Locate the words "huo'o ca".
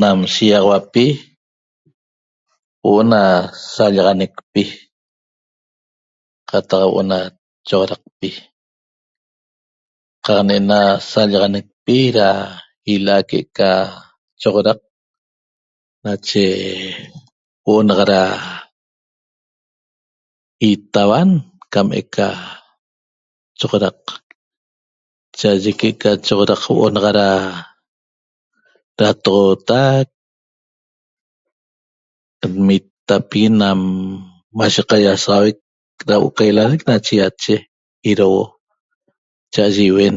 36.20-36.42